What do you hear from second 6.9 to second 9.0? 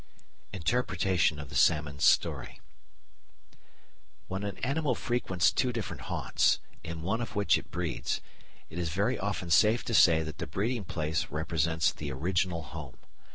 one of which it breeds, it is